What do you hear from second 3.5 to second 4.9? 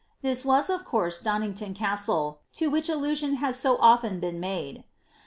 so oAen been made.